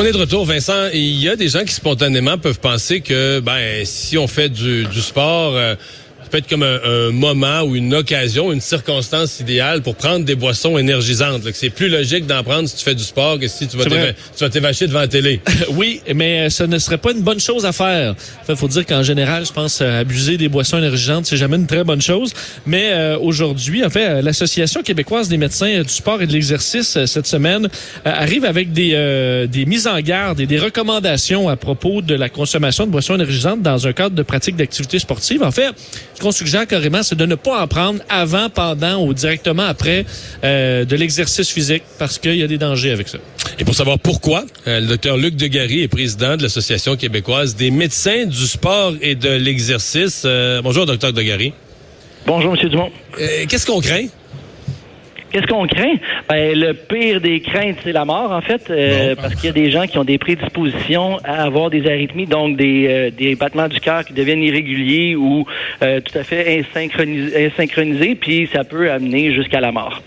On 0.00 0.02
est 0.02 0.12
de 0.12 0.16
retour, 0.16 0.46
Vincent. 0.46 0.88
Il 0.94 1.20
y 1.20 1.28
a 1.28 1.36
des 1.36 1.48
gens 1.50 1.62
qui 1.62 1.74
spontanément 1.74 2.38
peuvent 2.38 2.58
penser 2.58 3.02
que, 3.02 3.40
ben, 3.40 3.84
si 3.84 4.16
on 4.16 4.26
fait 4.26 4.48
du, 4.48 4.86
du 4.86 5.02
sport, 5.02 5.54
euh, 5.54 5.74
peut 6.30 6.38
être 6.38 6.48
comme 6.48 6.62
un, 6.62 7.10
moment 7.12 7.62
ou 7.62 7.76
une 7.76 7.94
occasion, 7.94 8.52
une 8.52 8.60
circonstance 8.60 9.40
idéale 9.40 9.82
pour 9.82 9.96
prendre 9.96 10.24
des 10.24 10.34
boissons 10.34 10.78
énergisantes. 10.78 11.42
C'est 11.52 11.70
plus 11.70 11.88
logique 11.88 12.26
d'en 12.26 12.42
prendre 12.42 12.68
si 12.68 12.76
tu 12.76 12.84
fais 12.84 12.94
du 12.94 13.02
sport 13.02 13.38
que 13.38 13.48
si 13.48 13.66
tu 13.68 13.76
vas 13.76 14.48
t'évacher 14.50 14.86
devant 14.86 15.00
la 15.00 15.08
télé. 15.08 15.40
oui, 15.70 16.00
mais 16.14 16.46
euh, 16.46 16.50
ce 16.50 16.64
ne 16.64 16.78
serait 16.78 16.98
pas 16.98 17.12
une 17.12 17.22
bonne 17.22 17.40
chose 17.40 17.66
à 17.66 17.72
faire. 17.72 18.14
Il 18.48 18.56
faut 18.56 18.68
dire 18.68 18.86
qu'en 18.86 19.02
général, 19.02 19.44
je 19.46 19.52
pense 19.52 19.80
euh, 19.80 20.00
abuser 20.00 20.36
des 20.36 20.48
boissons 20.48 20.78
énergisantes, 20.78 21.26
c'est 21.26 21.36
jamais 21.36 21.56
une 21.56 21.66
très 21.66 21.84
bonne 21.84 22.00
chose. 22.00 22.32
Mais 22.66 22.90
euh, 22.92 23.18
aujourd'hui, 23.18 23.84
en 23.84 23.90
fait, 23.90 24.22
l'Association 24.22 24.82
québécoise 24.82 25.28
des 25.28 25.36
médecins 25.36 25.82
du 25.82 25.88
sport 25.88 26.22
et 26.22 26.26
de 26.26 26.32
l'exercice 26.32 27.04
cette 27.06 27.26
semaine 27.26 27.68
arrive 28.04 28.44
avec 28.44 28.72
des, 28.72 29.46
des 29.50 29.66
mises 29.66 29.86
en 29.86 30.00
garde 30.00 30.40
et 30.40 30.46
des 30.46 30.58
recommandations 30.58 31.48
à 31.48 31.56
propos 31.56 32.02
de 32.02 32.14
la 32.14 32.28
consommation 32.28 32.86
de 32.86 32.90
boissons 32.90 33.14
énergisantes 33.14 33.62
dans 33.62 33.86
un 33.86 33.92
cadre 33.92 34.14
de 34.14 34.22
pratique 34.22 34.56
d'activité 34.56 34.98
sportive. 34.98 35.42
En 35.42 35.50
fait, 35.50 35.70
qu'on 36.20 36.30
suggère 36.30 36.66
carrément, 36.66 37.02
c'est 37.02 37.16
de 37.16 37.26
ne 37.26 37.34
pas 37.34 37.62
en 37.62 37.66
prendre 37.66 38.00
avant, 38.08 38.48
pendant 38.50 39.02
ou 39.04 39.12
directement 39.14 39.64
après 39.64 40.04
euh, 40.44 40.84
de 40.84 40.96
l'exercice 40.96 41.48
physique 41.48 41.82
parce 41.98 42.18
qu'il 42.18 42.36
y 42.36 42.42
a 42.42 42.46
des 42.46 42.58
dangers 42.58 42.92
avec 42.92 43.08
ça. 43.08 43.18
Et 43.58 43.64
pour 43.64 43.74
savoir 43.74 43.98
pourquoi, 43.98 44.44
euh, 44.66 44.80
le 44.80 44.86
docteur 44.86 45.16
Luc 45.16 45.34
Degary 45.34 45.82
est 45.82 45.88
président 45.88 46.36
de 46.36 46.42
l'Association 46.42 46.96
québécoise 46.96 47.56
des 47.56 47.70
médecins 47.70 48.26
du 48.26 48.46
sport 48.46 48.92
et 49.00 49.14
de 49.14 49.30
l'exercice. 49.30 50.22
Euh, 50.24 50.62
bonjour, 50.62 50.86
docteur 50.86 51.12
Degary. 51.12 51.52
Bonjour, 52.26 52.54
M. 52.54 52.68
Dumont. 52.68 52.90
Qu'est-ce 53.48 53.66
qu'on 53.66 53.80
craint? 53.80 54.06
Qu'est-ce 55.30 55.46
qu'on 55.46 55.66
craint? 55.66 55.94
Ben, 56.28 56.58
le 56.58 56.72
pire 56.72 57.20
des 57.20 57.40
craintes, 57.40 57.76
c'est 57.84 57.92
la 57.92 58.04
mort, 58.04 58.32
en 58.32 58.40
fait, 58.40 58.68
euh, 58.70 59.14
parce 59.14 59.34
qu'il 59.36 59.46
y 59.46 59.48
a 59.48 59.52
des 59.52 59.70
gens 59.70 59.86
qui 59.86 59.96
ont 59.98 60.04
des 60.04 60.18
prédispositions 60.18 61.18
à 61.24 61.44
avoir 61.44 61.70
des 61.70 61.86
arythmies, 61.86 62.26
donc 62.26 62.56
des, 62.56 62.86
euh, 62.88 63.10
des 63.10 63.36
battements 63.36 63.68
du 63.68 63.80
cœur 63.80 64.04
qui 64.04 64.12
deviennent 64.12 64.42
irréguliers 64.42 65.14
ou 65.14 65.46
euh, 65.82 66.00
tout 66.00 66.18
à 66.18 66.24
fait 66.24 66.64
insynchronisés, 66.72 68.14
puis 68.16 68.48
ça 68.52 68.64
peut 68.64 68.90
amener 68.90 69.32
jusqu'à 69.32 69.60
la 69.60 69.70
mort. 69.70 70.02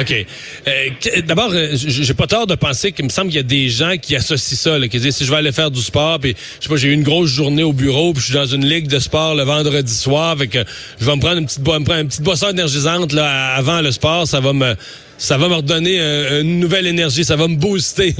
OK. 0.00 0.26
Euh, 0.68 1.20
D'abord, 1.26 1.50
euh, 1.52 1.68
j'ai 1.72 2.14
pas 2.14 2.26
tort 2.26 2.46
de 2.46 2.54
penser 2.54 2.92
qu'il 2.92 3.04
me 3.04 3.10
semble 3.10 3.28
qu'il 3.28 3.36
y 3.36 3.40
a 3.40 3.42
des 3.42 3.68
gens 3.68 3.96
qui 3.96 4.16
associent 4.16 4.56
ça, 4.56 4.78
là, 4.78 4.88
qui 4.88 4.98
disent 4.98 5.16
si 5.16 5.24
je 5.24 5.30
vais 5.30 5.38
aller 5.38 5.52
faire 5.52 5.70
du 5.70 5.80
sport, 5.80 6.18
puis 6.20 6.34
je 6.58 6.64
sais 6.64 6.68
pas, 6.68 6.76
j'ai 6.76 6.88
eu 6.88 6.92
une 6.92 7.02
grosse 7.02 7.30
journée 7.30 7.62
au 7.62 7.72
bureau, 7.72 8.12
puis 8.12 8.20
je 8.20 8.26
suis 8.26 8.34
dans 8.34 8.46
une 8.46 8.66
ligue 8.66 8.88
de 8.88 8.98
sport 8.98 9.34
le 9.34 9.42
vendredi 9.42 9.94
soir, 9.94 10.30
avec 10.30 10.58
je 10.98 11.04
vais 11.04 11.16
me 11.16 11.20
prendre 11.20 11.38
une 11.38 11.46
petite, 11.46 11.60
me 11.60 11.84
prendre 11.84 12.00
une 12.00 12.08
petite 12.08 12.22
boisson 12.22 12.50
énergisante 12.50 13.12
là 13.12 13.54
avant 13.54 13.80
le 13.80 13.90
sport, 13.90 14.26
ça 14.26 14.40
va 14.40 14.52
me 14.52 14.74
ça 15.18 15.38
va 15.38 15.48
me 15.48 15.54
redonner 15.54 15.98
euh, 16.00 16.42
une 16.42 16.60
nouvelle 16.60 16.86
énergie, 16.86 17.24
ça 17.24 17.36
va 17.36 17.48
me 17.48 17.56
booster. 17.56 18.14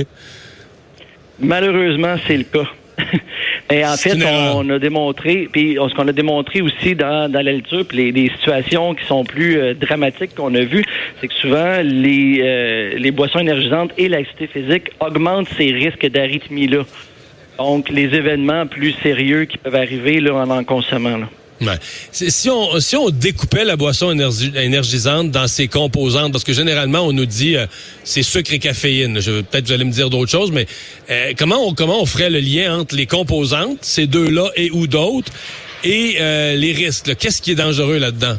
Malheureusement, 1.39 2.17
c'est 2.27 2.37
le 2.37 2.45
cas. 2.45 2.67
Et 3.71 3.85
en 3.85 3.97
fait, 3.97 4.17
on, 4.55 4.69
a 4.71 4.79
démontré, 4.79 5.49
puis 5.51 5.77
ce 5.77 5.95
qu'on 5.95 6.09
a 6.09 6.13
démontré 6.13 6.61
aussi 6.61 6.95
dans, 6.95 7.31
dans 7.31 7.43
la 7.45 7.53
lecture, 7.53 7.85
puis 7.87 8.13
les, 8.13 8.31
situations 8.31 8.95
qui 8.95 9.05
sont 9.05 9.25
plus 9.25 9.59
euh, 9.59 9.75
dramatiques 9.75 10.35
qu'on 10.35 10.55
a 10.55 10.61
vues, 10.61 10.85
c'est 11.21 11.29
que 11.29 11.35
souvent 11.35 11.81
les, 11.83 12.41
euh, 12.43 12.95
les 12.97 13.11
boissons 13.11 13.41
énergisantes 13.41 13.93
et 13.99 14.09
l'activité 14.09 14.47
physique 14.47 14.91
augmentent 15.01 15.49
ces 15.57 15.73
risques 15.73 16.07
d'arythmie-là. 16.07 16.85
Donc, 17.59 17.89
les 17.89 18.15
événements 18.15 18.67
plus 18.67 18.93
sérieux 19.03 19.47
qui 19.47 19.59
peuvent 19.59 19.75
arriver 19.75 20.21
là, 20.21 20.35
en 20.35 20.51
en 20.51 20.65
consommant. 20.65 21.17
Là. 21.17 21.29
Si 22.13 22.51
on 22.51 22.81
si 22.81 22.97
on 22.97 23.11
découpait 23.11 23.65
la 23.65 23.77
boisson 23.77 24.11
énergisante 24.57 25.31
dans 25.31 25.49
ses 25.49 25.69
composantes, 25.69 26.33
parce 26.33 26.45
que 26.45 26.53
généralement 26.53 27.01
on 27.01 27.13
nous 27.13 27.27
dit 27.27 27.57
euh, 27.57 27.67
c'est 28.05 28.23
sucre 28.23 28.53
et 28.53 28.59
caféine. 28.59 29.15
Peut-être 29.15 29.67
vous 29.67 29.73
allez 29.73 29.85
me 29.85 29.93
dire 29.93 30.11
d'autres 30.11 30.31
choses, 30.31 30.53
mais 30.53 30.67
euh, 31.11 31.33
comment 31.37 31.67
on 31.67 31.75
comment 31.75 32.01
on 32.03 32.07
ferait 32.07 32.31
le 32.31 32.41
lien 32.41 32.79
entre 32.79 32.95
les 32.95 33.07
composantes, 33.07 33.79
ces 33.83 34.07
deux-là 34.07 34.51
et 34.57 34.71
ou 34.71 34.87
d'autres, 34.87 35.33
et 35.85 36.17
euh, 36.21 36.57
les 36.57 36.73
risques. 36.73 37.17
Qu'est-ce 37.17 37.41
qui 37.41 37.53
est 37.53 37.57
dangereux 37.57 37.99
là-dedans? 37.99 38.37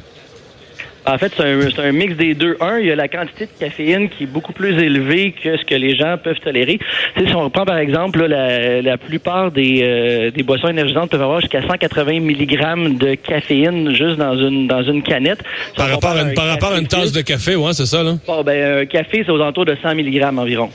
En 1.07 1.17
fait, 1.17 1.31
c'est 1.37 1.79
un, 1.79 1.91
mix 1.93 2.15
des 2.15 2.33
deux. 2.33 2.57
Un, 2.59 2.79
il 2.79 2.87
y 2.87 2.91
a 2.91 2.95
la 2.95 3.07
quantité 3.07 3.45
de 3.45 3.51
caféine 3.57 4.09
qui 4.09 4.23
est 4.23 4.27
beaucoup 4.27 4.51
plus 4.51 4.77
élevée 4.81 5.33
que 5.41 5.57
ce 5.57 5.63
que 5.63 5.75
les 5.75 5.95
gens 5.95 6.17
peuvent 6.21 6.39
tolérer. 6.39 6.79
si 7.17 7.33
on 7.33 7.45
reprend 7.45 7.65
par 7.65 7.77
exemple 7.77 8.25
la, 8.25 8.97
plupart 8.97 9.51
des, 9.51 9.81
euh, 9.83 10.31
des 10.31 10.43
boissons 10.43 10.67
énergisantes 10.67 11.09
peuvent 11.09 11.21
avoir 11.21 11.39
jusqu'à 11.39 11.61
180 11.61 12.19
mg 12.19 12.97
de 12.97 13.15
caféine 13.15 13.95
juste 13.95 14.17
dans 14.17 14.35
une 14.35 14.67
dans 14.67 14.83
une 14.83 15.01
canette. 15.01 15.39
Par 15.75 15.89
rapport, 15.89 16.11
à 16.11 16.21
une, 16.21 16.33
par 16.33 16.47
rapport 16.47 16.73
à 16.73 16.79
une 16.79 16.87
tasse 16.87 17.13
de 17.13 17.21
café, 17.21 17.55
ouais, 17.55 17.73
c'est 17.73 17.85
ça 17.85 18.03
là. 18.03 18.15
Bon, 18.27 18.43
ben 18.43 18.81
un 18.81 18.85
café 18.85 19.23
c'est 19.25 19.31
aux 19.31 19.41
alentours 19.41 19.65
de 19.65 19.77
100 19.81 19.95
mg 19.95 20.23
environ. 20.37 20.69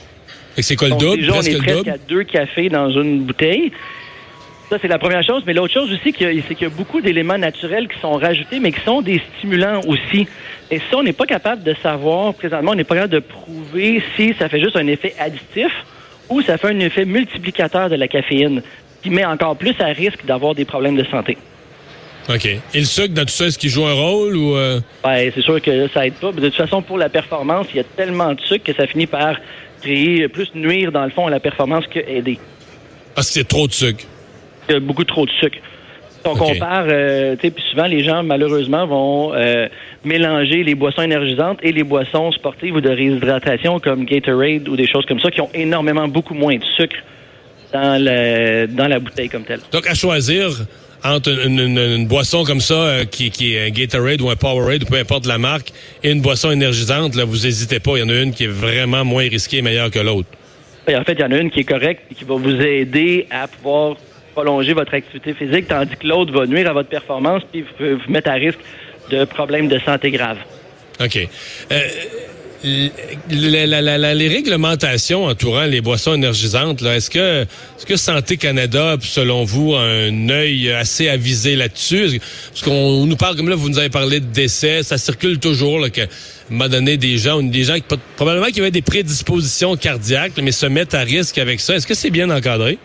Et 0.57 0.61
c'est 0.61 0.75
quoi 0.75 0.89
le 0.89 0.95
double? 0.95 1.17
Déjà, 1.17 1.33
on 1.35 1.41
est 1.41 1.57
presque 1.57 1.87
à 1.87 1.97
deux 2.07 2.23
cafés 2.23 2.69
dans 2.69 2.89
une 2.89 3.21
bouteille. 3.21 3.71
Ça, 4.69 4.77
c'est 4.81 4.87
la 4.87 4.97
première 4.97 5.23
chose. 5.23 5.43
Mais 5.45 5.53
l'autre 5.53 5.73
chose 5.73 5.91
aussi, 5.91 6.13
c'est 6.17 6.55
qu'il 6.55 6.61
y 6.61 6.65
a 6.65 6.69
beaucoup 6.69 7.01
d'éléments 7.01 7.37
naturels 7.37 7.87
qui 7.87 7.99
sont 7.99 8.13
rajoutés, 8.13 8.59
mais 8.59 8.71
qui 8.71 8.81
sont 8.81 9.01
des 9.01 9.21
stimulants 9.37 9.81
aussi. 9.87 10.27
Et 10.71 10.79
ça, 10.79 10.97
on 10.97 11.03
n'est 11.03 11.13
pas 11.13 11.25
capable 11.25 11.63
de 11.63 11.75
savoir, 11.81 12.33
présentement, 12.33 12.71
on 12.71 12.75
n'est 12.75 12.83
pas 12.83 12.95
capable 12.95 13.13
de 13.13 13.19
prouver 13.19 14.01
si 14.15 14.33
ça 14.39 14.49
fait 14.49 14.59
juste 14.59 14.75
un 14.75 14.87
effet 14.87 15.13
additif 15.19 15.71
ou 16.29 16.41
ça 16.41 16.57
fait 16.57 16.69
un 16.69 16.79
effet 16.79 17.05
multiplicateur 17.05 17.89
de 17.89 17.95
la 17.95 18.07
caféine, 18.07 18.63
qui 19.01 19.09
met 19.09 19.25
encore 19.25 19.57
plus 19.57 19.75
à 19.79 19.87
risque 19.87 20.25
d'avoir 20.25 20.55
des 20.55 20.65
problèmes 20.65 20.95
de 20.95 21.03
santé. 21.03 21.37
OK. 22.29 22.45
Et 22.45 22.61
le 22.73 22.85
sucre 22.85 23.13
dans 23.13 23.23
tout 23.23 23.29
ça, 23.29 23.47
est-ce 23.47 23.59
qu'il 23.59 23.69
joue 23.69 23.85
un 23.85 23.93
rôle 23.93 24.37
ou... 24.37 24.55
Euh? 24.55 24.79
Ben, 25.03 25.29
c'est 25.35 25.41
sûr 25.41 25.61
que 25.61 25.89
ça 25.89 26.07
aide 26.07 26.13
pas. 26.13 26.31
De 26.31 26.39
toute 26.39 26.55
façon, 26.55 26.81
pour 26.81 26.97
la 26.97 27.09
performance, 27.09 27.67
il 27.73 27.77
y 27.77 27.79
a 27.81 27.83
tellement 27.83 28.33
de 28.33 28.39
sucre 28.39 28.63
que 28.63 28.73
ça 28.73 28.87
finit 28.87 29.07
par 29.07 29.35
créer 29.81 30.29
plus 30.29 30.49
nuire, 30.55 30.93
dans 30.93 31.03
le 31.03 31.09
fond, 31.09 31.27
à 31.27 31.29
la 31.29 31.41
performance 31.41 31.85
que 31.87 31.99
aider. 31.99 32.39
Parce 33.13 33.27
que 33.27 33.33
c'est 33.33 33.47
trop 33.47 33.67
de 33.67 33.73
sucre 33.73 34.05
y 34.69 34.73
a 34.73 34.79
beaucoup 34.79 35.03
trop 35.03 35.25
de 35.25 35.31
sucre. 35.31 35.57
Si 36.23 36.29
on 36.29 36.35
compare, 36.35 36.85
euh, 36.87 37.35
tu 37.35 37.41
sais, 37.41 37.51
puis 37.51 37.63
souvent 37.69 37.85
les 37.85 38.03
gens 38.03 38.23
malheureusement 38.23 38.87
vont 38.87 39.33
euh, 39.33 39.67
mélanger 40.05 40.63
les 40.63 40.73
boissons 40.73 41.01
énergisantes 41.01 41.59
et 41.63 41.73
les 41.73 41.83
boissons 41.83 42.31
sportives 42.31 42.75
ou 42.75 42.81
de 42.81 42.89
réhydratation 42.89 43.79
comme 43.79 44.05
Gatorade 44.05 44.69
ou 44.69 44.77
des 44.77 44.87
choses 44.87 45.05
comme 45.05 45.19
ça 45.19 45.29
qui 45.31 45.41
ont 45.41 45.49
énormément 45.53 46.07
beaucoup 46.07 46.33
moins 46.33 46.55
de 46.55 46.63
sucre 46.77 46.95
dans, 47.73 48.01
le, 48.01 48.67
dans 48.67 48.87
la 48.87 48.99
bouteille 48.99 49.27
comme 49.27 49.43
telle. 49.43 49.59
Donc 49.73 49.85
à 49.85 49.95
choisir 49.95 50.49
entre 51.03 51.45
une, 51.45 52.07
boisson 52.07 52.45
comme 52.45 52.61
ça 52.61 52.75
euh, 52.75 53.05
qui, 53.05 53.29
qui, 53.29 53.55
est 53.55 53.67
un 53.67 53.69
Gatorade 53.71 54.21
ou 54.21 54.29
un 54.29 54.37
Powerade 54.37 54.83
ou 54.83 54.85
peu 54.85 54.97
importe 54.97 55.25
la 55.25 55.37
marque 55.37 55.73
et 56.03 56.11
une 56.11 56.21
boisson 56.21 56.51
énergisante, 56.51 57.15
là 57.15 57.25
vous 57.25 57.43
n'hésitez 57.43 57.81
pas, 57.81 57.97
il 57.97 57.99
y 57.99 58.03
en 58.03 58.09
a 58.09 58.21
une 58.21 58.31
qui 58.31 58.45
est 58.45 58.47
vraiment 58.47 59.03
moins 59.03 59.27
risquée 59.27 59.57
et 59.57 59.61
meilleure 59.61 59.91
que 59.91 59.99
l'autre. 59.99 60.29
En 60.87 61.03
fait, 61.03 61.13
il 61.13 61.21
y 61.21 61.23
en 61.23 61.31
a 61.31 61.37
une 61.37 61.49
qui 61.49 61.61
est 61.61 61.65
correcte 61.65 62.03
et 62.11 62.15
qui 62.15 62.25
va 62.25 62.35
vous 62.35 62.61
aider 62.61 63.27
à 63.29 63.47
pouvoir 63.47 63.95
prolonger 64.33 64.73
votre 64.73 64.93
activité 64.93 65.33
physique, 65.33 65.67
tandis 65.67 65.95
que 65.95 66.07
l'autre 66.07 66.31
va 66.33 66.45
nuire 66.45 66.69
à 66.69 66.73
votre 66.73 66.89
performance 66.89 67.43
puis 67.51 67.63
vous, 67.79 67.97
vous 67.97 68.11
mettre 68.11 68.29
à 68.29 68.33
risque 68.33 68.59
de 69.09 69.25
problèmes 69.25 69.67
de 69.67 69.79
santé 69.79 70.11
graves. 70.11 70.39
OK. 70.99 71.27
Euh, 71.71 71.79
les 72.63 74.27
réglementations 74.27 75.25
entourant 75.25 75.65
les 75.65 75.81
boissons 75.81 76.13
énergisantes, 76.13 76.81
est-ce 76.81 77.09
que, 77.09 77.41
est 77.41 77.85
que 77.85 77.97
Santé 77.97 78.37
Canada, 78.37 78.95
selon 79.01 79.43
vous, 79.43 79.75
a 79.75 79.81
un 79.81 80.29
œil 80.29 80.71
assez 80.71 81.09
avisé 81.09 81.55
là-dessus? 81.57 82.21
Parce 82.49 82.61
qu'on 82.61 83.05
nous 83.05 83.17
parle, 83.17 83.35
comme 83.35 83.49
là, 83.49 83.55
vous 83.55 83.69
nous 83.69 83.79
avez 83.79 83.89
parlé 83.89 84.21
de 84.21 84.27
décès, 84.27 84.83
ça 84.83 84.97
circule 84.97 85.39
toujours, 85.39 85.79
là, 85.79 85.89
que, 85.89 86.01
m'a 86.49 86.69
donné 86.69 86.95
des 86.97 87.17
gens, 87.17 87.41
des 87.41 87.63
gens 87.63 87.75
qui, 87.75 87.97
probablement 88.15 88.47
qui 88.47 88.61
avaient 88.61 88.71
des 88.71 88.81
prédispositions 88.81 89.75
cardiaques, 89.75 90.33
mais 90.41 90.51
se 90.51 90.65
mettent 90.65 90.93
à 90.93 91.01
risque 91.01 91.37
avec 91.37 91.59
ça. 91.59 91.75
Est-ce 91.75 91.87
que 91.87 91.95
c'est 91.95 92.11
bien 92.11 92.29
encadré? 92.29 92.77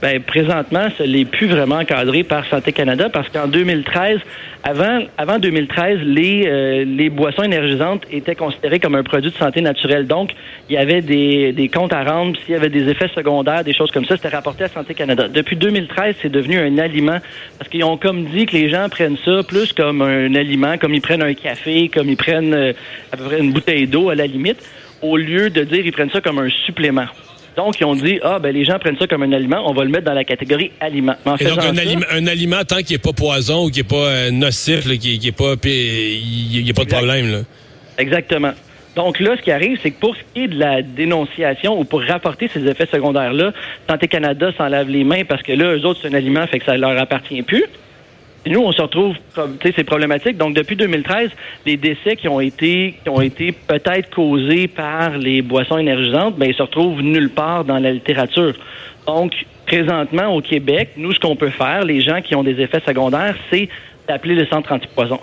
Ben, 0.00 0.22
présentement, 0.22 0.86
ce 0.96 1.02
n'est 1.02 1.24
plus 1.24 1.48
vraiment 1.48 1.76
encadré 1.76 2.22
par 2.22 2.46
Santé 2.46 2.72
Canada 2.72 3.08
parce 3.12 3.28
qu'en 3.30 3.48
2013, 3.48 4.20
avant, 4.62 5.00
avant 5.16 5.40
2013, 5.40 5.98
les, 6.02 6.46
euh, 6.46 6.84
les 6.84 7.10
boissons 7.10 7.42
énergisantes 7.42 8.04
étaient 8.12 8.36
considérées 8.36 8.78
comme 8.78 8.94
un 8.94 9.02
produit 9.02 9.32
de 9.32 9.36
santé 9.36 9.60
naturelle. 9.60 10.06
Donc, 10.06 10.30
il 10.68 10.74
y 10.74 10.78
avait 10.78 11.02
des, 11.02 11.52
des 11.52 11.68
comptes 11.68 11.92
à 11.92 12.04
rendre, 12.04 12.38
s'il 12.40 12.52
y 12.52 12.56
avait 12.56 12.68
des 12.68 12.88
effets 12.88 13.08
secondaires, 13.08 13.64
des 13.64 13.74
choses 13.74 13.90
comme 13.90 14.04
ça, 14.04 14.16
c'était 14.16 14.28
rapporté 14.28 14.64
à 14.64 14.68
Santé 14.68 14.94
Canada. 14.94 15.26
Depuis 15.26 15.56
2013, 15.56 16.14
c'est 16.22 16.30
devenu 16.30 16.58
un 16.58 16.78
aliment 16.78 17.18
parce 17.58 17.68
qu'ils 17.68 17.82
ont 17.82 17.96
comme 17.96 18.24
dit 18.26 18.46
que 18.46 18.56
les 18.56 18.70
gens 18.70 18.88
prennent 18.88 19.18
ça 19.24 19.42
plus 19.42 19.72
comme 19.72 20.02
un 20.02 20.32
aliment, 20.36 20.78
comme 20.78 20.94
ils 20.94 21.00
prennent 21.00 21.24
un 21.24 21.34
café, 21.34 21.88
comme 21.88 22.08
ils 22.08 22.16
prennent 22.16 22.54
euh, 22.54 22.72
à 23.10 23.16
peu 23.16 23.24
près 23.24 23.40
une 23.40 23.52
bouteille 23.52 23.88
d'eau 23.88 24.10
à 24.10 24.14
la 24.14 24.28
limite, 24.28 24.62
au 25.02 25.16
lieu 25.16 25.50
de 25.50 25.64
dire 25.64 25.84
ils 25.84 25.92
prennent 25.92 26.10
ça 26.10 26.20
comme 26.20 26.38
un 26.38 26.50
supplément. 26.66 27.06
Donc, 27.58 27.80
ils 27.80 27.84
ont 27.84 27.96
dit, 27.96 28.20
ah, 28.22 28.38
ben, 28.38 28.54
les 28.54 28.64
gens 28.64 28.78
prennent 28.78 28.96
ça 28.96 29.08
comme 29.08 29.24
un 29.24 29.32
aliment, 29.32 29.68
on 29.68 29.74
va 29.74 29.82
le 29.82 29.90
mettre 29.90 30.04
dans 30.04 30.14
la 30.14 30.22
catégorie 30.22 30.70
aliment. 30.80 31.16
En 31.24 31.34
Et 31.36 31.44
donc, 31.44 31.58
un, 31.58 31.74
ça- 31.74 31.80
aliment, 31.82 32.06
un 32.12 32.26
aliment, 32.28 32.62
tant 32.64 32.76
qu'il 32.76 32.92
n'est 32.94 32.98
pas 32.98 33.12
poison 33.12 33.64
ou 33.64 33.68
qu'il 33.70 33.82
n'est 33.82 33.88
pas 33.88 33.96
euh, 33.96 34.30
nocif, 34.30 34.86
qu'il 35.00 35.18
n'est 35.20 35.32
pas. 35.32 35.56
puis 35.56 35.72
Il 36.54 36.62
n'y 36.62 36.70
a 36.70 36.72
pas 36.72 36.84
de 36.84 36.88
problème. 36.90 37.32
Là. 37.32 37.38
Exactement. 37.98 38.52
Donc 38.94 39.18
là, 39.18 39.36
ce 39.36 39.42
qui 39.42 39.50
arrive, 39.50 39.76
c'est 39.82 39.90
que 39.90 39.98
pour 39.98 40.14
ce 40.14 40.20
qui 40.32 40.44
est 40.44 40.48
de 40.48 40.56
la 40.58 40.82
dénonciation 40.82 41.80
ou 41.80 41.82
pour 41.84 42.00
rapporter 42.02 42.48
ces 42.52 42.64
effets 42.68 42.86
secondaires-là, 42.86 43.52
Santé 43.90 44.06
Canada 44.06 44.52
s'en 44.56 44.68
lave 44.68 44.88
les 44.88 45.02
mains 45.02 45.24
parce 45.24 45.42
que 45.42 45.52
là, 45.52 45.74
eux 45.76 45.84
autres, 45.84 45.98
c'est 46.02 46.08
un 46.08 46.14
aliment, 46.14 46.46
fait 46.46 46.60
que 46.60 46.64
ça 46.64 46.76
leur 46.76 46.96
appartient 46.96 47.42
plus. 47.42 47.64
Nous, 48.46 48.60
on 48.60 48.72
se 48.72 48.80
retrouve, 48.80 49.16
comme, 49.34 49.58
tu 49.58 49.68
sais, 49.68 49.74
c'est 49.76 49.84
problématique. 49.84 50.36
Donc, 50.36 50.54
depuis 50.54 50.76
2013, 50.76 51.30
les 51.66 51.76
décès 51.76 52.16
qui 52.16 52.28
ont 52.28 52.40
été, 52.40 52.94
qui 53.02 53.08
ont 53.08 53.20
été 53.20 53.52
peut-être 53.52 54.10
causés 54.10 54.68
par 54.68 55.18
les 55.18 55.42
boissons 55.42 55.78
énergisantes, 55.78 56.36
ben, 56.36 56.48
ils 56.48 56.54
se 56.54 56.62
retrouvent 56.62 57.02
nulle 57.02 57.30
part 57.30 57.64
dans 57.64 57.78
la 57.78 57.92
littérature. 57.92 58.54
Donc, 59.06 59.32
présentement, 59.66 60.34
au 60.34 60.40
Québec, 60.40 60.90
nous, 60.96 61.12
ce 61.12 61.20
qu'on 61.20 61.36
peut 61.36 61.50
faire, 61.50 61.84
les 61.84 62.00
gens 62.00 62.22
qui 62.22 62.34
ont 62.34 62.42
des 62.42 62.60
effets 62.60 62.80
secondaires, 62.86 63.36
c'est 63.50 63.68
d'appeler 64.06 64.34
le 64.34 64.46
centre 64.46 64.72
antipoison. 64.72 65.20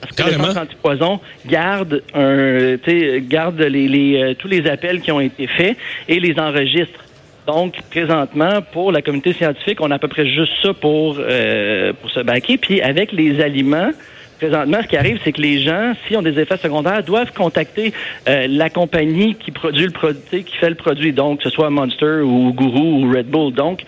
Parce 0.00 0.12
que 0.14 0.22
Carrément. 0.22 0.48
le 0.48 0.52
centre 0.52 0.62
antipoison 0.62 1.20
garde 1.46 2.02
un, 2.14 2.76
tu 2.82 2.90
sais, 2.90 3.24
garde 3.26 3.60
les, 3.60 3.88
les, 3.88 4.22
euh, 4.22 4.34
tous 4.34 4.48
les 4.48 4.66
appels 4.68 5.00
qui 5.00 5.12
ont 5.12 5.20
été 5.20 5.46
faits 5.46 5.76
et 6.08 6.20
les 6.20 6.38
enregistre. 6.38 7.05
Donc, 7.46 7.74
présentement, 7.90 8.60
pour 8.72 8.90
la 8.92 9.02
communauté 9.02 9.32
scientifique, 9.32 9.78
on 9.80 9.90
a 9.90 9.94
à 9.94 9.98
peu 9.98 10.08
près 10.08 10.26
juste 10.26 10.52
ça 10.62 10.74
pour, 10.74 11.16
euh, 11.20 11.92
pour 12.00 12.10
se 12.10 12.20
baquer. 12.20 12.56
Puis, 12.58 12.80
avec 12.80 13.12
les 13.12 13.40
aliments, 13.40 13.90
présentement, 14.38 14.78
ce 14.82 14.88
qui 14.88 14.96
arrive, 14.96 15.20
c'est 15.22 15.32
que 15.32 15.40
les 15.40 15.60
gens, 15.60 15.92
s'ils 16.06 16.16
ont 16.16 16.22
des 16.22 16.38
effets 16.40 16.56
secondaires, 16.56 17.04
doivent 17.04 17.32
contacter 17.32 17.92
euh, 18.28 18.46
la 18.48 18.68
compagnie 18.68 19.36
qui 19.36 19.52
produit 19.52 19.84
le 19.86 19.92
produit, 19.92 20.42
qui 20.44 20.56
fait 20.56 20.70
le 20.70 20.74
produit. 20.74 21.12
Donc, 21.12 21.38
que 21.38 21.44
ce 21.44 21.50
soit 21.50 21.70
Monster 21.70 22.20
ou 22.24 22.52
Guru 22.52 22.80
ou 22.80 23.12
Red 23.14 23.26
Bull. 23.26 23.52
Donc, 23.52 23.82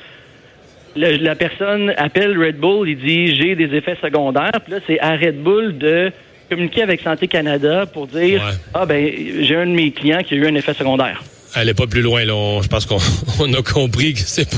le- 0.96 1.16
la 1.16 1.34
personne 1.34 1.92
appelle 1.96 2.38
Red 2.38 2.58
Bull, 2.58 2.88
il 2.88 2.96
dit 2.98 3.34
j'ai 3.34 3.56
des 3.56 3.74
effets 3.76 3.96
secondaires. 4.00 4.52
Puis 4.64 4.72
là, 4.72 4.78
c'est 4.86 5.00
à 5.00 5.16
Red 5.16 5.42
Bull 5.42 5.76
de 5.76 6.12
communiquer 6.48 6.82
avec 6.82 7.00
Santé 7.00 7.26
Canada 7.26 7.86
pour 7.92 8.06
dire 8.06 8.40
Ouais. 8.42 8.52
ah 8.72 8.86
ben 8.86 9.10
j'ai 9.40 9.56
un 9.56 9.66
de 9.66 9.72
mes 9.72 9.90
clients 9.90 10.22
qui 10.22 10.34
a 10.34 10.36
eu 10.38 10.46
un 10.46 10.54
effet 10.54 10.72
secondaire. 10.74 11.22
Allez 11.54 11.74
pas 11.74 11.86
plus 11.86 12.02
loin. 12.02 12.24
Là. 12.24 12.34
On- 12.34 12.62
je 12.62 12.68
pense 12.68 12.86
qu'on 12.86 12.98
on 13.40 13.52
a 13.54 13.62
compris 13.62 14.14
que 14.14 14.20
c'est 14.24 14.48
pas. 14.48 14.56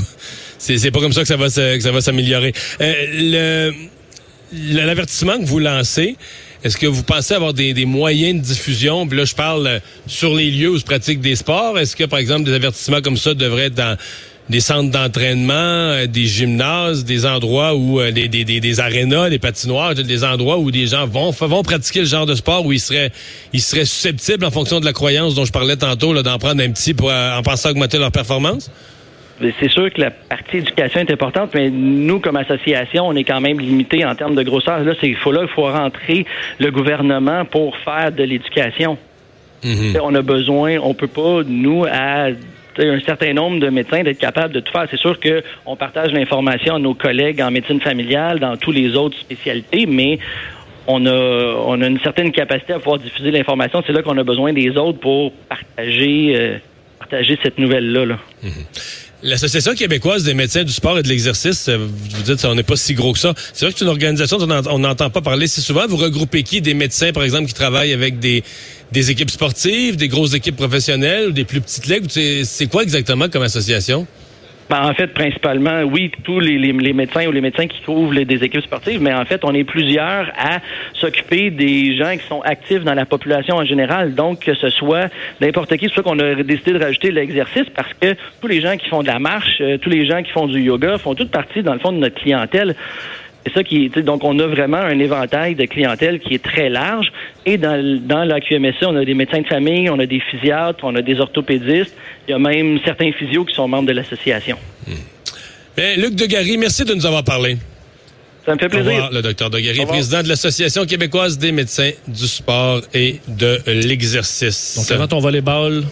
C'est, 0.57 0.91
pas 0.91 0.99
comme 0.99 1.11
ça 1.13 1.21
que 1.21 1.27
ça 1.27 1.37
va 1.91 2.01
s'améliorer. 2.01 2.53
Euh, 2.81 3.71
l'avertissement 4.53 5.39
que 5.39 5.45
vous 5.45 5.57
lancez, 5.57 6.15
est-ce 6.63 6.77
que 6.77 6.85
vous 6.85 7.01
pensez 7.01 7.33
avoir 7.33 7.55
des, 7.55 7.73
des 7.73 7.85
moyens 7.85 8.39
de 8.39 8.45
diffusion? 8.45 9.07
Puis 9.07 9.17
là, 9.17 9.25
je 9.25 9.33
parle 9.33 9.65
euh, 9.65 9.79
sur 10.05 10.35
les 10.35 10.51
lieux 10.51 10.69
où 10.69 10.77
se 10.77 10.83
pratiquent 10.83 11.21
des 11.21 11.35
sports. 11.35 11.79
Est-ce 11.79 11.95
que, 11.95 12.03
par 12.03 12.19
exemple, 12.19 12.43
des 12.43 12.53
avertissements 12.53 13.01
comme 13.01 13.17
ça 13.17 13.33
devraient 13.33 13.65
être 13.65 13.73
dans 13.73 13.97
des 14.51 14.59
centres 14.59 14.91
d'entraînement, 14.91 15.53
euh, 15.53 16.05
des 16.05 16.25
gymnases, 16.25 17.05
des 17.05 17.25
endroits 17.25 17.73
où 17.73 17.99
euh, 17.99 18.11
des, 18.11 18.27
des, 18.27 18.43
des, 18.43 18.59
des 18.59 18.79
arénas, 18.79 19.29
des 19.29 19.39
patinoires, 19.39 19.95
des 19.95 20.23
endroits 20.23 20.57
où 20.57 20.69
des 20.69 20.87
gens 20.87 21.07
vont 21.07 21.31
vont 21.31 21.63
pratiquer 21.63 22.01
le 22.01 22.05
genre 22.05 22.25
de 22.25 22.35
sport 22.35 22.65
où 22.65 22.73
ils 22.73 22.79
seraient 22.79 23.11
ils 23.53 23.61
seraient 23.61 23.85
susceptibles 23.85 24.45
en 24.45 24.51
fonction 24.51 24.79
de 24.79 24.85
la 24.85 24.93
croyance 24.93 25.33
dont 25.33 25.45
je 25.45 25.51
parlais 25.51 25.77
tantôt 25.77 26.13
d'en 26.21 26.37
prendre 26.37 26.61
un 26.61 26.69
petit 26.69 26.93
pour 26.93 27.09
euh, 27.09 27.37
en 27.37 27.41
pensant 27.41 27.71
augmenter 27.71 27.97
leur 27.97 28.11
performance? 28.11 28.69
C'est 29.59 29.71
sûr 29.71 29.91
que 29.91 29.99
la 29.99 30.11
partie 30.11 30.57
éducation 30.57 30.99
est 30.99 31.11
importante, 31.11 31.49
mais 31.55 31.71
nous, 31.71 32.19
comme 32.19 32.35
association, 32.35 33.07
on 33.07 33.15
est 33.15 33.23
quand 33.23 33.41
même 33.41 33.59
limité 33.59 34.05
en 34.05 34.13
termes 34.13 34.35
de 34.35 34.43
grosseur. 34.43 34.83
Là, 34.83 34.93
c'est 35.01 35.07
il 35.07 35.15
faut 35.15 35.31
là, 35.31 35.41
il 35.41 35.47
faut 35.47 35.63
rentrer 35.63 36.27
le 36.59 36.69
gouvernement 36.69 37.43
pour 37.45 37.75
faire 37.77 38.11
de 38.11 38.21
l'éducation. 38.21 38.99
Mhm. 39.63 39.97
On 40.03 40.13
a 40.13 40.21
besoin, 40.21 40.77
on 40.77 40.93
peut 40.93 41.07
pas, 41.07 41.41
nous, 41.47 41.85
à 41.85 42.27
un 42.79 42.99
certain 43.01 43.33
nombre 43.33 43.59
de 43.59 43.69
médecins, 43.69 44.03
d'être 44.03 44.19
capable 44.19 44.53
de 44.53 44.59
tout 44.59 44.71
faire. 44.71 44.87
C'est 44.89 44.99
sûr 44.99 45.19
qu'on 45.19 45.75
partage 45.75 46.11
l'information 46.11 46.75
à 46.75 46.79
nos 46.79 46.93
collègues 46.93 47.41
en 47.41 47.51
médecine 47.51 47.81
familiale, 47.81 48.39
dans 48.39 48.57
tous 48.57 48.71
les 48.71 48.95
autres 48.95 49.17
spécialités, 49.17 49.85
mais 49.85 50.19
on 50.87 51.05
a, 51.05 51.55
on 51.65 51.81
a 51.81 51.87
une 51.87 51.99
certaine 51.99 52.31
capacité 52.31 52.73
à 52.73 52.79
pouvoir 52.79 52.99
diffuser 52.99 53.31
l'information. 53.31 53.83
C'est 53.85 53.93
là 53.93 54.01
qu'on 54.01 54.17
a 54.17 54.23
besoin 54.23 54.53
des 54.53 54.69
autres 54.77 54.99
pour 54.99 55.33
partager, 55.49 56.33
euh, 56.35 56.57
partager 56.99 57.37
cette 57.43 57.57
nouvelle-là. 57.57 58.05
Là. 58.05 58.17
L'Association 59.23 59.75
québécoise 59.75 60.23
des 60.23 60.33
médecins 60.33 60.63
du 60.63 60.73
sport 60.73 60.97
et 60.97 61.03
de 61.03 61.07
l'exercice, 61.07 61.67
euh, 61.69 61.77
vous 61.77 62.23
dites 62.23 62.43
on 62.43 62.55
n'est 62.55 62.63
pas 62.63 62.75
si 62.75 62.95
gros 62.95 63.13
que 63.13 63.19
ça. 63.19 63.35
C'est 63.53 63.65
vrai 63.65 63.71
que 63.71 63.77
c'est 63.77 63.85
une 63.85 63.91
organisation 63.91 64.39
dont 64.39 64.63
on 64.67 64.79
n'entend 64.79 65.11
pas 65.11 65.21
parler 65.21 65.45
si 65.45 65.61
souvent. 65.61 65.85
Vous 65.87 65.97
regroupez 65.97 66.41
qui? 66.41 66.59
Des 66.59 66.73
médecins, 66.73 67.11
par 67.11 67.21
exemple, 67.21 67.47
qui 67.47 67.53
travaillent 67.53 67.93
avec 67.93 68.17
des, 68.17 68.43
équipes 68.93 69.29
sportives, 69.29 69.95
des 69.95 70.07
grosses 70.07 70.33
équipes 70.33 70.55
professionnelles 70.55 71.29
ou 71.29 71.31
des 71.33 71.45
plus 71.45 71.61
petites 71.61 71.85
ligues? 71.85 72.05
C'est 72.43 72.65
quoi 72.65 72.81
exactement 72.81 73.29
comme 73.29 73.43
association? 73.43 74.07
Ben, 74.71 74.83
en 74.89 74.93
fait, 74.93 75.07
principalement, 75.07 75.81
oui, 75.81 76.11
tous 76.23 76.39
les, 76.39 76.71
médecins 76.93 77.27
ou 77.27 77.31
les 77.33 77.41
médecins 77.41 77.67
qui 77.67 77.81
couvrent 77.81 78.13
les- 78.13 78.23
des 78.23 78.41
équipes 78.41 78.61
sportives, 78.63 79.01
mais 79.01 79.13
en 79.13 79.25
fait, 79.25 79.41
on 79.43 79.53
est 79.53 79.65
plusieurs 79.65 80.31
à 80.37 80.59
s'occuper 80.93 81.49
des 81.51 81.97
gens 81.97 82.13
qui 82.15 82.25
sont 82.25 82.39
actifs 82.39 82.85
dans 82.85 82.93
la 82.93 83.05
population 83.05 83.57
en 83.57 83.65
général. 83.65 84.15
Donc, 84.15 84.45
que 84.45 84.53
ce 84.53 84.69
soit 84.69 85.09
n'importe 85.41 85.75
qui, 85.75 85.91
c'est 85.93 86.01
qu'on 86.01 86.17
a 86.19 86.35
décidé 86.35 86.71
de 86.71 86.79
rajouter 86.81 87.11
l'exercice 87.11 87.65
parce 87.75 87.93
que 87.99 88.15
tous 88.39 88.47
les 88.47 88.61
gens 88.61 88.77
qui 88.77 88.87
font 88.87 89.01
de 89.03 89.07
la 89.07 89.19
marche, 89.19 89.57
euh, 89.59 89.77
tous 89.77 89.89
les 89.89 90.05
gens 90.05 90.23
qui 90.23 90.31
font 90.31 90.47
du 90.47 90.61
yoga 90.61 90.97
font 90.97 91.15
toute 91.15 91.31
partie, 91.31 91.63
dans 91.63 91.73
le 91.73 91.79
fond, 91.79 91.91
de 91.91 91.97
notre 91.97 92.15
clientèle. 92.15 92.73
C'est 93.45 93.53
ça 93.53 93.63
qui 93.63 93.85
est, 93.85 93.89
tu 93.89 93.95
sais, 93.95 94.01
donc 94.03 94.23
on 94.23 94.37
a 94.39 94.45
vraiment 94.45 94.77
un 94.77 94.99
éventail 94.99 95.55
de 95.55 95.65
clientèle 95.65 96.19
qui 96.19 96.35
est 96.35 96.43
très 96.43 96.69
large. 96.69 97.11
Et 97.45 97.57
dans, 97.57 98.23
la 98.25 98.39
QMSA, 98.39 98.87
on 98.87 98.95
a 98.95 99.03
des 99.03 99.15
médecins 99.15 99.41
de 99.41 99.47
famille, 99.47 99.89
on 99.89 99.99
a 99.99 100.05
des 100.05 100.19
physiatres, 100.19 100.79
on 100.83 100.95
a 100.95 101.01
des 101.01 101.19
orthopédistes. 101.19 101.93
Il 102.27 102.31
y 102.31 102.33
a 102.33 102.39
même 102.39 102.79
certains 102.85 103.11
physios 103.11 103.45
qui 103.45 103.55
sont 103.55 103.67
membres 103.67 103.87
de 103.87 103.93
l'association. 103.93 104.57
Bien, 105.75 105.95
Luc 105.97 106.15
Degary, 106.15 106.57
merci 106.57 106.85
de 106.85 106.93
nous 106.93 107.05
avoir 107.05 107.23
parlé. 107.23 107.57
Ça 108.45 108.53
me 108.53 108.59
fait 108.59 108.65
Au 108.65 108.69
plaisir. 108.69 108.91
revoir, 108.91 109.11
le 109.11 109.21
docteur 109.21 109.49
Degary, 109.49 109.79
Au 109.81 109.85
président 109.85 110.21
de 110.21 110.27
l'Association 110.27 110.85
québécoise 110.85 111.37
des 111.37 111.51
médecins 111.51 111.91
du 112.07 112.27
sport 112.27 112.81
et 112.93 113.19
de 113.27 113.59
l'exercice. 113.67 114.75
Donc, 114.77 114.91
avant 114.91 115.07
ton 115.07 115.19
volleyball, 115.19 115.83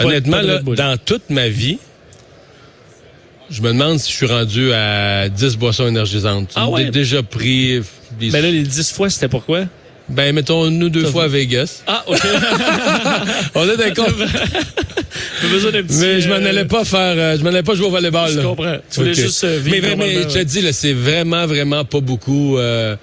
Honnêtement, 0.00 0.40
là, 0.40 0.60
dans 0.60 0.96
toute 0.98 1.30
ma 1.30 1.48
vie, 1.48 1.78
je 3.52 3.60
me 3.60 3.68
demande 3.68 3.98
si 3.98 4.10
je 4.10 4.16
suis 4.16 4.26
rendu 4.26 4.72
à 4.72 5.28
10 5.28 5.56
boissons 5.56 5.86
énergisantes. 5.86 6.50
Ah 6.56 6.68
ouais? 6.68 6.84
J'ai 6.84 6.90
déjà 6.90 7.22
pris 7.22 7.82
des... 8.18 8.30
ben 8.30 8.42
là, 8.42 8.50
les 8.50 8.62
10 8.62 8.92
fois, 8.92 9.10
c'était 9.10 9.28
pourquoi? 9.28 9.64
Ben, 10.08 10.34
mettons, 10.34 10.70
nous 10.70 10.88
deux 10.88 11.04
fois 11.04 11.24
à 11.24 11.28
Vegas. 11.28 11.82
Ah, 11.86 12.02
OK. 12.06 12.18
On 13.54 13.68
est 13.68 13.76
d'accord. 13.76 14.08
J'ai 15.42 15.48
besoin 15.52 15.70
d'un 15.70 15.82
petit... 15.82 15.98
mais 16.00 16.20
je 16.20 16.28
m'en 16.28 16.36
euh, 16.36 16.48
allais 16.48 16.64
pas 16.64 16.84
faire... 16.84 17.14
euh, 17.16 17.36
je 17.38 17.42
m'en 17.42 17.50
allais 17.50 17.62
pas 17.62 17.74
jouer 17.74 17.86
au 17.86 17.90
volleyball. 17.90 18.30
Je 18.32 18.40
comprends. 18.40 18.76
Tu 18.90 19.00
voulais 19.00 19.14
juste, 19.14 19.44
euh, 19.44 19.58
vivre 19.62 19.76
Mais, 19.82 19.96
mais, 19.96 19.96
mais 19.96 20.22
je 20.22 20.28
te 20.28 20.42
dis, 20.42 20.62
là, 20.62 20.72
c'est 20.72 20.94
vraiment, 20.94 21.46
vraiment 21.46 21.84
pas 21.84 22.00
beaucoup... 22.00 22.58
euh, 22.58 22.96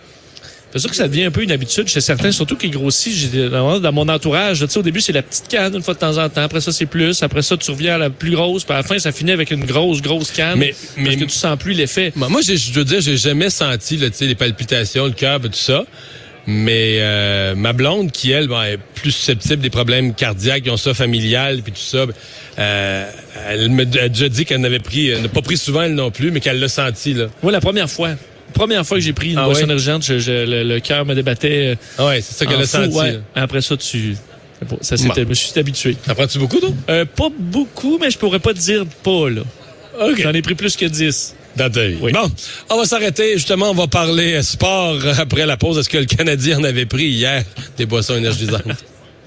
C'est 0.71 0.79
sûr 0.79 0.89
que 0.91 0.95
ça 0.95 1.07
devient 1.07 1.23
un 1.23 1.31
peu 1.31 1.41
une 1.41 1.51
habitude 1.51 1.88
chez 1.88 1.99
certains, 1.99 2.31
surtout 2.31 2.55
qui 2.55 2.69
grossit. 2.69 3.11
J'ai- 3.11 3.49
Dans 3.49 3.91
mon 3.91 4.07
entourage, 4.07 4.59
tu 4.59 4.67
sais, 4.69 4.77
au 4.79 4.83
début, 4.83 5.01
c'est 5.01 5.11
la 5.13 5.23
petite 5.23 5.47
canne 5.47 5.75
une 5.75 5.81
fois 5.81 5.95
de 5.95 5.99
temps 5.99 6.17
en 6.17 6.29
temps. 6.29 6.43
Après 6.43 6.61
ça, 6.61 6.71
c'est 6.71 6.85
plus. 6.85 7.23
Après 7.23 7.41
ça, 7.41 7.57
tu 7.57 7.71
reviens 7.71 7.95
à 7.95 7.97
la 7.97 8.09
plus 8.11 8.31
grosse. 8.31 8.63
Puis 8.63 8.73
à 8.73 8.77
la 8.77 8.83
fin, 8.83 8.99
ça 8.99 9.11
finit 9.11 9.31
avec 9.31 9.49
une 9.49 9.65
grosse, 9.65 10.01
grosse 10.01 10.29
canne. 10.31 10.59
Mais- 10.59 10.75
mais- 10.95 11.05
parce 11.05 11.15
que 11.15 11.23
tu 11.25 11.29
sens 11.31 11.57
plus 11.57 11.73
l'effet. 11.73 12.11
Moi, 12.15 12.41
je 12.41 12.71
dois 12.73 12.83
dire, 12.83 13.01
j'ai 13.01 13.17
jamais 13.17 13.49
senti 13.49 13.97
là, 13.97 14.07
les 14.21 14.35
palpitations, 14.35 15.05
le 15.05 15.11
cœur, 15.13 15.39
tout 15.41 15.49
ça. 15.53 15.83
Mais 16.47 16.97
euh, 16.99 17.53
ma 17.55 17.73
blonde, 17.73 18.11
qui 18.11 18.31
elle, 18.31 18.47
ben, 18.47 18.63
est 18.63 18.79
plus 18.95 19.11
susceptible 19.11 19.61
des 19.61 19.69
problèmes 19.69 20.13
cardiaques, 20.15 20.63
qui 20.63 20.69
ont 20.69 20.77
ça 20.77 20.93
familial, 20.93 21.61
puis 21.63 21.71
tout 21.73 21.79
ça, 21.81 22.05
ben, 22.07 22.13
euh, 22.57 23.09
elle 23.49 23.69
me 23.69 23.83
a 23.83 24.09
déjà 24.09 24.29
dit 24.29 24.45
qu'elle 24.45 24.61
n'avait 24.61 24.79
pris, 24.79 25.09
elle 25.09 25.21
n'a 25.23 25.27
pas 25.29 25.41
pris 25.41 25.57
souvent 25.57 25.83
elle 25.83 25.93
non 25.95 26.09
plus, 26.11 26.31
mais 26.31 26.39
qu'elle 26.39 26.59
l'a 26.59 26.69
senti 26.69 27.13
là. 27.13 27.25
Moi, 27.43 27.51
la 27.51 27.61
première 27.61 27.89
fois, 27.89 28.11
première 28.53 28.86
fois 28.86 28.98
que 28.98 29.03
j'ai 29.03 29.13
pris 29.13 29.32
une 29.32 29.38
Ah 29.38 29.46
boisson 29.46 29.60
ouais? 29.62 29.65
énergisante, 29.65 30.03
je- 30.06 30.20
je- 30.20 30.46
le, 30.46 30.63
le 30.63 30.79
cœur 30.79 31.06
me 31.06 31.15
débattait. 31.15 31.77
Ah 31.98 32.08
ouais, 32.08 32.22
c'est 32.22 32.46
ça 32.46 32.50
a 32.51 32.58
fou, 32.60 32.65
senti. 32.65 32.98
ouais. 32.98 33.20
Après 33.36 33.62
ça, 33.62 33.75
tu. 33.77 34.15
Ça, 34.82 34.98
c'était, 34.98 35.22
je 35.24 35.27
me 35.27 35.34
suis 35.34 35.58
habitué. 35.58 35.96
T'en 36.06 36.13
prends-tu 36.15 36.38
beaucoup, 36.38 36.60
toi? 36.60 36.70
Euh, 36.89 37.06
pas 37.06 37.29
beaucoup, 37.38 37.98
mais 38.00 38.10
je 38.12 38.18
pourrais 38.18 38.39
pas 38.39 38.53
te 38.53 38.60
dire 38.60 38.86
pas, 39.03 39.29
là. 39.29 39.41
J'en 40.18 40.34
ai 40.34 40.41
pris 40.41 40.56
plus 40.56 40.75
que 40.75 40.86
10. 40.86 41.36
Dans 41.56 41.70
ta 41.72 41.88
vie. 41.88 41.98
Oui. 42.01 42.12
Bon, 42.12 42.29
on 42.70 42.77
va 42.77 42.86
s'arrêter. 42.86 43.34
Justement, 43.34 43.72
on 43.72 43.74
va 43.74 43.88
parler 43.88 44.41
sport 44.44 44.98
après 45.18 45.46
la 45.46 45.58
pause. 45.58 45.77
Est-ce 45.79 45.89
que 45.89 45.98
le 45.98 46.06
Canadien 46.06 46.60
en 46.60 46.63
avait 46.63 46.86
pris 46.86 47.06
hier 47.08 47.44
des 47.77 47.86
boissons 47.86 48.15
énergisantes? 48.18 48.63